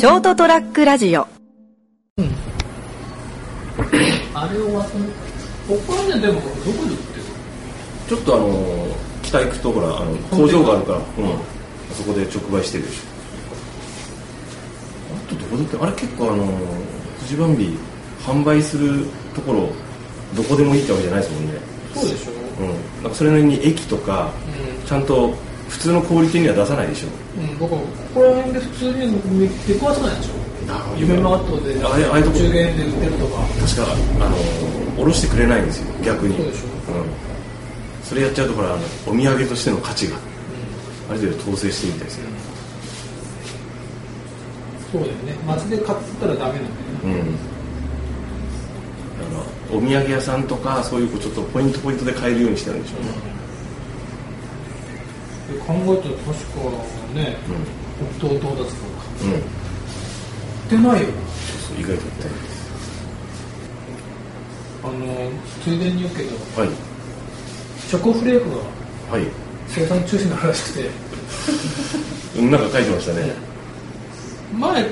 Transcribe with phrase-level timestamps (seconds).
[0.00, 1.26] ショートトラックラジオ。
[4.32, 4.88] あれを忘れ
[5.68, 7.24] ここはねでもどこで売ってる
[8.08, 11.04] ちょっとあの北行くとほらあの工場があるから、うん、
[11.92, 13.02] そこで直売してるでしょ。
[15.16, 17.76] あとどこだっけあれ結構あのフジバンビ
[18.20, 19.04] 販売する
[19.34, 19.68] ところ
[20.34, 21.60] どこでもいいってわけじゃないですもんね。
[21.92, 22.32] そうでしょ。
[22.62, 22.68] うん。
[23.02, 24.32] なんかそれなりに駅とか
[24.86, 25.34] ちゃんと
[25.68, 27.08] 普通の小売店には出さないでしょ
[27.38, 30.40] うん、ここら辺で普通に出くわさないでしょ？
[30.98, 32.38] 夢マートでああいうとこ。
[32.38, 33.42] 中元で売ってるとか。
[33.60, 33.82] 確か
[34.24, 34.36] あの
[34.96, 36.36] 下ろしてくれないんですよ逆に。
[36.36, 36.66] そうでしょ。
[36.66, 37.04] うん、
[38.04, 40.16] それやっちゃうとほらあのお土産としての価値が
[41.08, 42.24] ある程度統制してみたいですね
[44.92, 45.34] そうだよね。
[45.46, 46.68] 街で買ったらダメなんだよね。
[47.04, 47.10] うん。
[49.20, 53.08] あのお土産屋さんとかそういうちょっとポイントポイントで買えるようにしてるんでしょうね。
[53.08, 53.14] で
[55.58, 56.60] 考えたら確か
[57.14, 57.36] ね
[58.18, 58.90] 北東到達とか。
[59.22, 59.38] うん、っ
[60.68, 61.08] てないよ。
[61.68, 62.06] そう意外と売って
[64.82, 65.30] あの
[65.62, 66.70] ついでに言うけどはい。
[67.88, 68.56] チョコフレークが
[69.16, 69.26] はい。
[69.68, 70.90] 生産中止になるらしくて。
[72.38, 73.34] うんなんか書いてましたね。
[74.58, 74.86] 前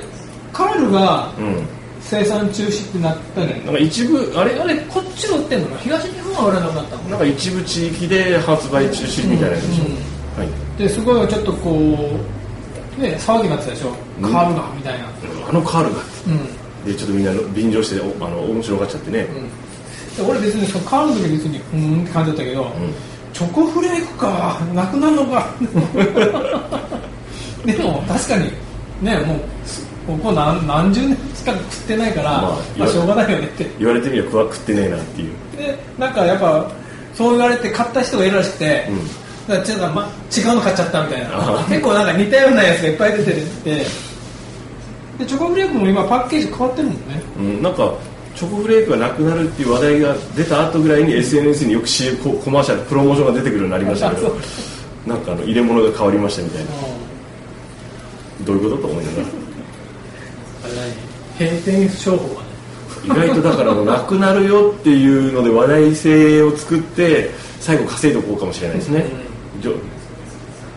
[0.53, 1.65] カールがうん。
[2.01, 7.15] 生産中止ってなったねなんか一部あれあれこっちが売ってんのか東日本は売らなくなったのな？
[7.17, 9.93] んか一部地域で発売中止みたいなでしょ、うん。
[9.93, 9.98] はい
[10.79, 11.71] ですごいちょっとこ
[12.97, 13.91] うね騒ぎになってたでしょ？
[14.21, 14.31] うん。
[14.31, 15.05] カールがみたいな。
[15.49, 16.01] あのカールが。
[16.27, 16.85] うん。
[16.85, 19.27] でちょっとみんな便乗しておあの面白がっちゃってね、
[20.15, 22.71] で俺別にそのカールの時別にうーんって感じだったけど、ん。
[23.33, 25.53] チョコフレークかなくなるのか。
[27.65, 28.51] でも確かに
[29.01, 29.39] ねもう
[30.07, 33.69] ここ何何十年しか食ってないから、まあまあ、しょうがないよねって。
[33.77, 35.31] 言われてみれば食わ食ってねえなっていう。
[35.57, 36.65] でなんかやっぱ
[37.13, 38.99] そう言われて買った人がいるらしくて、うん
[39.49, 41.29] だちょっとま、違うの買っちゃったみたいな。
[41.33, 43.85] あ結構なんか似たようなやつがいっぱい出てるって。
[45.19, 47.01] でチョコフレークも今パッケージ変わってるもんね。
[47.37, 47.93] うん、なんか
[48.35, 54.37] チョコフレークがなくなるっていう話題が出た後ぐらいに SNS によく CM ココマーシャルプロモーションが出てくるようになりましたけど
[55.05, 56.71] なんかあの入れ物が変わりましたみたいな。
[58.45, 59.25] どういうことと思いながら。
[61.37, 62.49] 閉店商法がね。
[63.05, 67.29] 意外とだからもうなくなるよっていうので話題性を作って
[67.59, 69.05] 最後稼いでおこうかもしれないですね、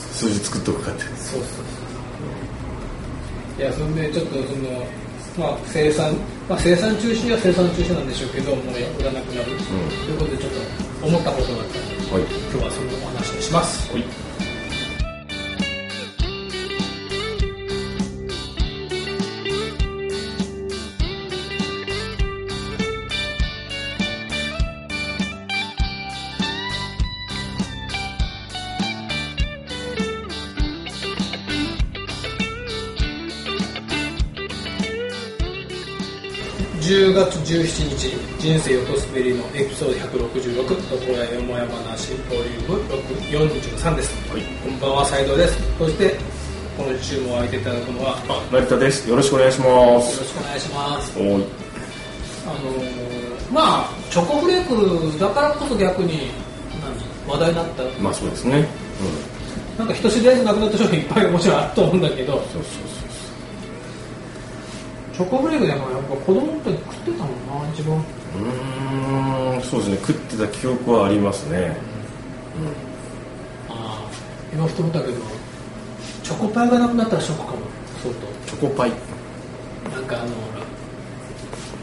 [0.00, 1.03] 数字作っとくかって。
[1.03, 1.62] そうそうそう。
[3.59, 4.84] いやそんでちょっとその
[5.38, 6.12] まあ生産、
[6.48, 9.56] まあ、生産中止は生産中止なんでしょうけどもう売らなくなる、とい
[10.15, 10.50] うことでちょっ
[11.00, 12.22] と思ったことがあったのではい。
[12.50, 13.93] 今日はそのお話をします。
[13.93, 14.31] はい
[36.82, 38.10] 10月17日
[38.41, 40.75] 人生横滑りのエピソード166ど
[41.06, 42.81] こやよもや話ボリューム
[43.31, 44.43] 43です、はい。
[44.65, 45.56] こんばんは斉藤です。
[45.78, 46.16] そして
[46.76, 49.09] 今週も空いていただくのはよあ成田です。
[49.09, 51.16] よろしくお願いしまろすしくお願いします。
[51.20, 51.25] おい。
[51.25, 51.44] あのー
[53.53, 54.75] まあチョコフレーク
[55.20, 56.32] だからこそ逆に
[56.82, 56.97] 何
[57.32, 57.84] 話題になった。
[58.03, 58.66] まあそうですね。
[59.78, 62.38] なんか人知り合いでなくなった商品いっぱいもちろんあると思うんだけど。
[62.38, 62.69] うんそうそ
[62.99, 63.11] う
[65.12, 68.02] チョコフレークでもやっぱ子供の時食ってたもんな一番。
[68.32, 68.40] そう
[69.58, 69.96] んそうですね。
[70.06, 71.76] 食ってた記憶はありますね。
[73.68, 74.10] ああ
[74.54, 75.12] 今ふと思ったけど
[76.22, 77.58] チョコパイがなくなったらショックかも。
[78.02, 78.14] 相
[78.46, 78.92] チョコパイ。
[79.84, 80.30] 当なんかあの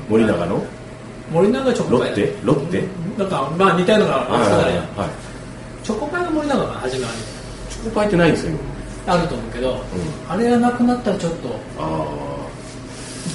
[0.10, 0.64] 森永の？
[1.32, 2.10] 森永チョコパイ。
[2.10, 2.36] ロッテ？
[2.44, 2.84] ロッテ？
[3.18, 4.78] なんかまあ似たようなのがあるはいじゃない。
[4.78, 5.10] はい。
[5.86, 7.12] チョコパイが森永が初めは
[7.70, 8.52] チョコパイってないんですよ。
[9.06, 9.78] 今あると思うけど、
[10.28, 11.50] あれがなくなったらちょっと。
[11.80, 12.39] あ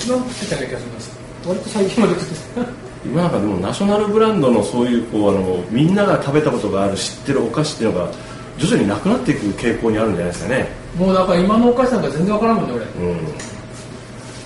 [0.04, 1.18] 一番食ってたような気がします。
[1.46, 2.60] 割と最近まで食ってた。
[2.60, 2.66] あ
[3.06, 8.12] 今なんかでもナショナルブランドのそういうこうあのみんなが食べたことがある知ってるお菓子っていうのが
[8.58, 10.68] 徐々になくなっていく傾向にあるんじゃないですかね。
[10.98, 12.68] もうだから今のお菓子なんか全然わからんもん。
[12.68, 13.18] ね俺うん。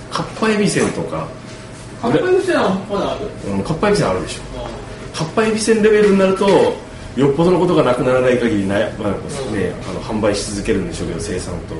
[0.09, 1.27] かっぱえびせんとか。
[2.01, 3.51] カップユーセンはまだある？
[3.51, 4.41] うんかっぱえびせんあるでしょ。
[5.17, 6.47] かっぱえびせんレベルになると
[7.17, 9.11] よっぽどのことがなくならない限りな、まあ
[9.51, 11.75] ね、あの販売し続けるんでしょうけど生産と。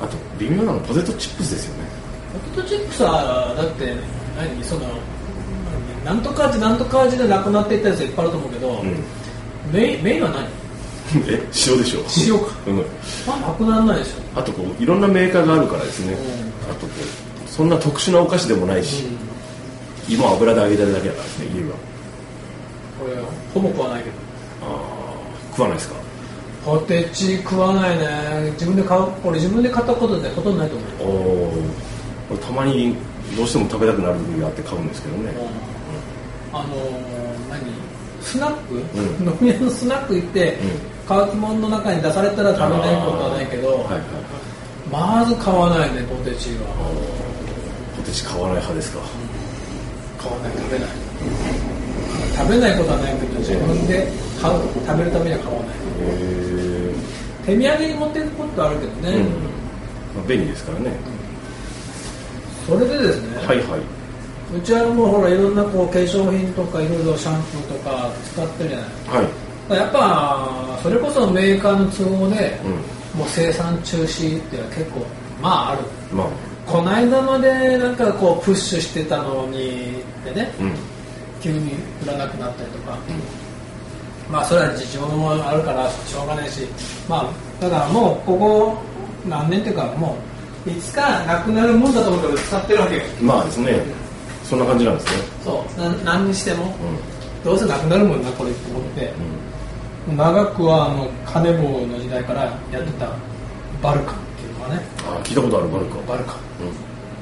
[0.00, 2.03] あと微妙なのはポテトチップスですよね
[2.56, 3.94] ポテトチップスはだって
[4.36, 4.64] 何？
[4.64, 4.80] その
[6.04, 9.04] なんとか味なんとか味でなくなっていったやついっぱいあると思うけど、うん。
[9.72, 10.44] メインメインは何？
[11.28, 11.40] え？
[11.66, 12.00] 塩でしょ。
[12.26, 12.46] 塩か。
[12.66, 12.76] うん。
[13.26, 14.40] まあなくならないでしょ。
[14.40, 16.16] あとこういろんなメーカーがあるからですね、う
[16.70, 16.92] あとこ
[17.46, 19.04] うそんな特殊なお菓子でもないし、
[20.08, 21.76] 芋油で揚げてるだけだからね家は。
[22.98, 23.16] これ
[23.54, 24.16] ほぼ食わないけど。
[24.62, 24.76] ああ
[25.52, 25.94] 食わないですか？
[26.64, 28.50] ポテチ食わないね。
[28.52, 30.88] 自分で買う俺自分で買ったことってほとんどないと思う。
[31.00, 31.93] おおた
[32.54, 32.96] まに
[33.36, 35.32] どうしても食べたくなる時があって買うんですけどね。
[36.52, 37.60] あのー何？
[38.22, 39.28] スナック、うん。
[39.28, 40.56] 飲み屋のスナック行って、
[41.06, 44.00] 乾き物の中に出されたら食べないことはないけど、はいはいはい。
[44.90, 46.64] まず買わないねポテチは。
[47.96, 49.00] ポテチ買わない派ですか。
[50.16, 50.88] 買わない食べない。
[52.36, 54.08] 食べないことはないけど自分で
[54.40, 54.54] 買う
[54.86, 55.76] 食べるためには買わない。
[57.44, 59.24] 手土産に持っていくことあるけどね、うん。
[60.16, 60.96] まあ便利ですからね
[62.66, 63.80] それでですね、はいはい。
[64.56, 68.88] うちはもうほらいろんなこう化粧品とかいろいろシャンプーとか使ってるじゃない
[69.22, 69.76] はい。
[69.76, 72.58] やっぱそれこそメーカーの都合で、
[73.14, 75.00] うもう生産中止っていうのは結構
[75.40, 75.82] まあある。
[76.14, 76.28] んまあ。
[76.66, 80.72] この間までなんかこうプッシュしてたのにでねうん。
[81.42, 81.72] 急に
[82.02, 82.96] 売らなくなったりとか、
[84.30, 86.66] まあそれは事情もあるからしょうがないし。
[87.06, 88.78] まあだからもうここ
[89.28, 90.33] 何年っていうかもう
[90.66, 93.02] いつかなくなるもんだと思って俺使ってるわけよ。
[93.20, 93.82] まあですね。
[94.44, 95.22] そんな感じなんですね。
[95.44, 95.80] そう。
[95.80, 96.66] な何にしても。
[96.66, 99.04] うどうせなくなるもんなこれって思って。
[99.04, 100.16] んうん。
[100.16, 103.08] 長くはあの金棒の時代からやってた
[103.82, 104.82] バルカンっていうのがね。
[105.06, 105.96] あ聞いたことあるバルカ。
[106.12, 106.36] バルカン。
[106.36, 106.40] う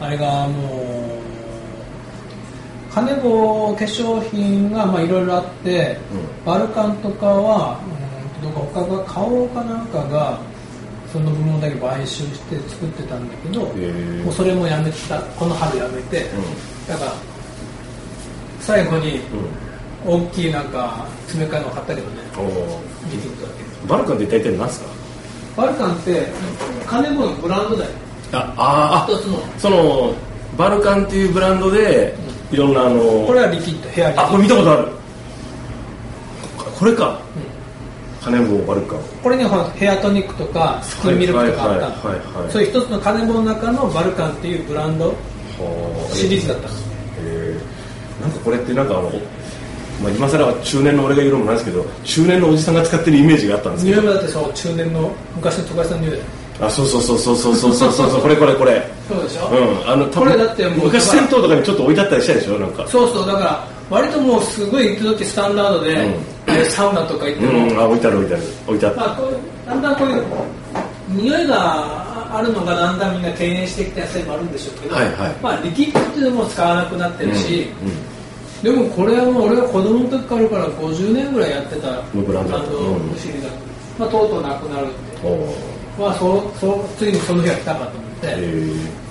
[0.00, 1.22] あれがもう
[2.94, 5.96] カネボウ化粧品がまあいろいろあって、
[6.44, 7.80] うバルカンとかは、
[8.42, 10.38] うん、どこか他が花王かなんかが
[11.12, 15.20] その部門だけ買収して作ってたんだけど、もうそれもやめた。
[15.38, 17.12] この春やめて、うだから
[18.60, 19.20] 最後にんうん。
[20.04, 22.44] 大きいなんか詰め替えの買ったけどねおー。
[23.14, 24.86] 見てみただけバルカンって大体何ですか？
[25.56, 26.26] バルカンって
[26.86, 27.90] カネボウのブランドだよ。
[28.32, 29.36] ああ一つの。
[29.38, 30.14] あその
[30.56, 32.14] バルカンっていうブランドで
[32.50, 34.28] いろんなあのこれはリキッドヘアリキッド。
[34.28, 34.88] あこれ見たことある。
[36.78, 37.20] これか
[38.24, 42.10] カネボウバルカンこれにはヘアトニックとかスキンミルクとかあったの。
[42.10, 45.12] はいはいそういう一つのカネボウの中のバルカンっていうブランドは
[46.10, 46.74] あシリーズだったの。
[46.74, 46.78] へ
[47.24, 47.56] え
[48.20, 49.10] なんかこれってなんかあの、
[50.02, 54.02] まあ、今更は中年の俺が言うのもなんですけど中年のおじさんが使ってるイメージがあったんですけど。
[54.02, 56.18] もだってそう中年の昔の徳橋さんの匂いだ。
[56.18, 56.24] よ
[56.60, 58.86] あそうそうそうそうそうそうそうこれこれこれ。
[59.08, 59.90] そうでしょ、うん。
[59.90, 62.58] あの多こ分れだってもう昔銭湯とかにちょっと置いてあったりしたでしょ？
[62.58, 62.86] なんか。
[62.86, 63.26] そうそう。
[63.26, 65.98] だから割ともうすごい行く時スタンダードで、うん。
[65.98, 66.14] え
[66.70, 68.44] サウナとか行ってうも、んあ置いてある置いてある。
[68.66, 70.24] 置いてあったまあ、こうだんだんこういう
[71.08, 75.32] 匂いがあるのがだんだんみんな敬遠してきたやつもあるんでしょうけど、はいはい。
[75.42, 77.68] まあ、リキッドっていうのも使わなくなってるし、
[78.62, 83.48] うでもこれはもう俺が子供の時からから50年ぐらいやってたのブランドのシリーズだ、
[83.98, 84.90] まあ、とうとうなくなるん
[85.24, 85.52] おー
[85.98, 88.10] まあそうそうついにその日が来たかと思っ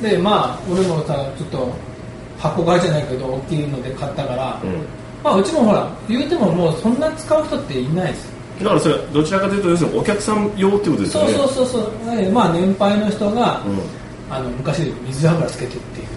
[0.02, 1.70] て、でまあ俺もさちょっと
[2.40, 8.32] 箱買いじゃないけど大きいので買ったから、うんまあうちもほら言うてももうそんな使う人っていないです。
[8.60, 11.34] だからそれどちらかというと要するにお客さん用ってことですよね。
[11.34, 12.20] そうそうそうそう。
[12.20, 13.80] えまあ年配の人が、うん。
[14.30, 16.08] あの昔で水油つけてっていう。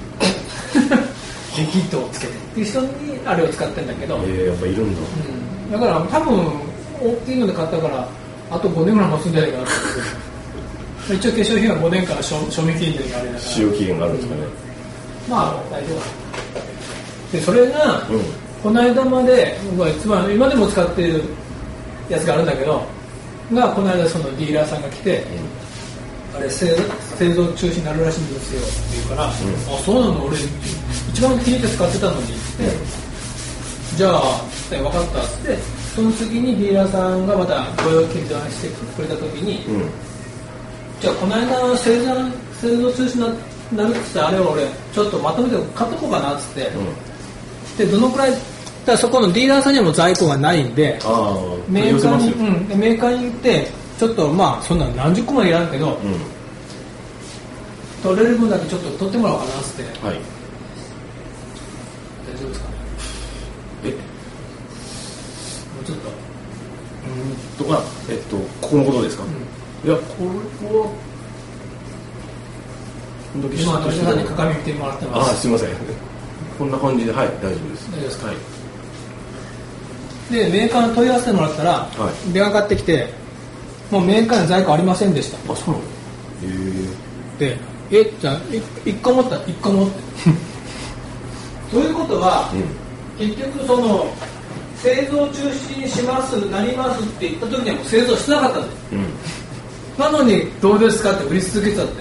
[1.59, 2.89] リキッドをつけてっていう人に
[3.25, 5.01] あれを使ってんだけど、えー、やっぱいるんだ。
[5.67, 5.73] うん。
[5.73, 6.39] だから多分
[7.01, 8.09] 大きいので買ったから
[8.51, 9.65] あと5年ぐらい持つんじゃないかな
[11.15, 13.41] 一応化粧品は5年から賞賞味期限があれだから。
[13.41, 14.41] 使用期限があるんですかね。
[15.29, 21.23] まあ大丈夫でそれが、うんこの間まで僕は一番今でも使っている
[22.09, 22.81] やつがあるんだけど
[23.53, 25.23] がこの間そのディーラーさんが来て、
[26.35, 26.75] あれ製
[27.19, 29.33] 製造中止になるらしいんですよって言うから、あ
[29.85, 30.39] そうなの俺
[31.13, 32.33] 一番気に入って使ってたのにって、
[33.99, 35.59] じゃあ分かったっつって
[35.95, 39.91] その次にディーラーさんがまたご用件談してくれた時に、うん。
[41.03, 42.15] じゃあこの間製造
[42.55, 43.21] 製造中止に
[43.77, 46.71] ななるっつってあれを俺ちょっとまとめて買っとこうかなっつって、
[47.77, 48.54] でどのくらい
[48.93, 50.99] らそこのディーラーさんにはもう在庫がないんで
[51.69, 56.21] メーカーに、うん、でメーカーに行ってちょっとまあそんな何十個もいらんけど、うん。
[58.03, 59.83] 取れる分だけちょっと取ってもらおうかなっつって。
[60.07, 60.21] はい。
[62.27, 62.75] 大丈夫ですかね？
[63.85, 63.91] え？
[63.91, 63.97] も
[65.83, 66.11] うちょっと。
[67.59, 69.25] とかえっとここのことですか、
[69.85, 70.91] いやこれは
[73.35, 75.31] 今シュッとして鳥田さんに鏡見てもらってあます。
[75.31, 75.69] あすいません。
[76.59, 77.91] こんな感じではい大丈夫です。
[77.91, 78.27] 大丈夫ですか？
[78.27, 78.37] はい
[80.31, 81.87] でメーカーに問い合わせてもらったら、は
[82.29, 82.33] い。
[82.33, 83.09] 電話かかってきて
[83.91, 85.53] もうメーカーに在庫ありませんでした。
[85.53, 85.81] あそうなの？
[85.81, 85.85] へ
[87.41, 87.59] えで
[87.91, 89.95] えじゃあい一個持った一個持って。
[91.71, 92.49] ということは、
[93.19, 94.07] 結局その
[94.77, 98.99] 製造中止にしますなりますって言った時にはもう製造してなかったんですうん。
[98.99, 99.05] うん
[99.97, 101.93] なのにどうですかって売り続けてたって、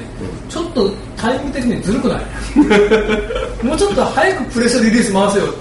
[0.50, 2.22] ちょっとタイミング的にずるくない？
[3.64, 5.54] もうちょっと早くプレスリリース回せよって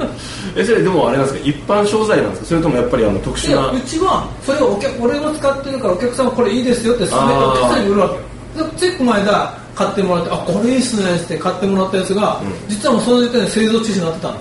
[0.56, 1.48] えそれでもあれなんですか？
[1.48, 2.46] 一般商材なんですか？
[2.48, 3.70] それともやっぱりあの特殊な？
[3.70, 8.14] うちはそれをお客俺が使ってるからお客さんはこれいいですよって勧めてお客さんに売るわけ。
[8.14, 8.20] よ
[8.68, 12.68] でついこの間買ってもらってあこれいいっすねって買ってもらったやつが、うん。
[12.68, 14.34] 実はもうその時点で製造中止になってたの、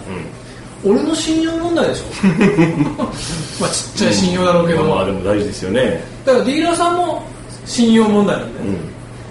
[0.83, 2.03] 俺の信用問題でしょ？
[3.61, 6.03] まあちっちゃい信用だろうけども、まあでも大事ですよね。
[6.25, 7.23] だからディーラーさんも
[7.65, 8.77] 信用問題なんだよ、うん。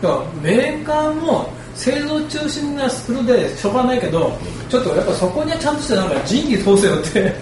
[0.02, 4.36] だからメーカーも製造中心なスクールでしょうがないけど、
[4.68, 7.20] ちょっとやっぱそこにはちゃんとしたなんか仁義通せよって。
[7.20, 7.32] うん。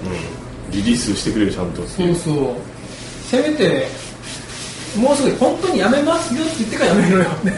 [0.72, 2.54] リリースしてくれるちゃんとそうそう。
[3.30, 3.86] せめて
[4.98, 7.52] もうすぐ本当にやめますよって言ってからやめろよね、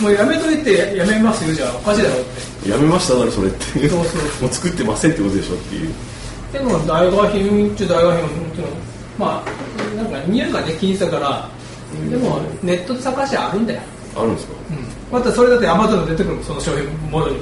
[0.00, 2.24] もうやめといてやめますよじゃあおかしいだろっ
[2.62, 2.70] て。
[2.70, 5.94] やめましただろそれってそうそうもう作ってませんってことでしょっていう。
[6.52, 8.68] でも大和品っちゅう大和品は本当に
[9.18, 11.48] まあなんか匂いがね気にしたから
[12.08, 13.80] でもネットで探しあるんだよ
[14.16, 14.54] あるんですか？
[14.70, 17.36] うん、またそれだってアマゾンで出てくるその商品モデル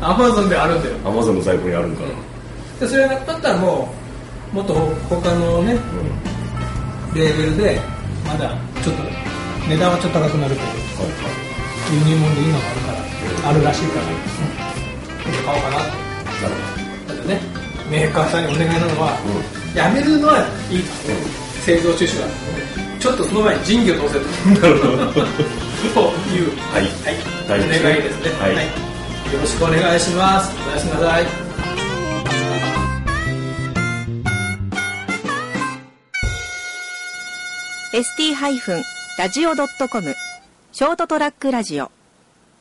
[0.00, 0.96] アマゾンであるんだよ。
[1.04, 2.02] アマゾンの在庫にあるんか。
[2.80, 3.94] でそれがなかったらも
[4.52, 4.74] うもっと
[5.08, 5.78] 他のね
[7.14, 7.80] レーベルで
[8.26, 9.02] まだちょっと
[9.68, 10.66] 値段はちょっと高くなるけど
[11.92, 12.92] 輸入物でいいのがあるか
[13.42, 16.04] らあるらしいから、うん、ちょっと買おうかなって。
[16.42, 16.54] なる
[17.06, 17.40] ただね
[17.90, 19.12] メーカーさんにお願いなのは、
[19.76, 20.38] やめるのは
[20.70, 20.90] いいと、
[21.60, 22.26] 製造中止は
[23.04, 24.24] ちょっとその前に仁義を通せと。
[24.62, 25.20] なるほどと
[26.32, 26.84] いう、はい。
[26.84, 28.54] はい、大事ですねお願いですね、はい。
[28.54, 30.50] よろしくお願いします。
[30.66, 31.24] おやすみなさい。
[37.92, 38.02] ー
[39.18, 40.16] ST-radio.com
[40.72, 41.90] ショートトラックラジオ